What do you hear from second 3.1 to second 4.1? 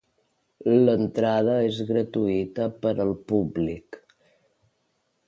públic.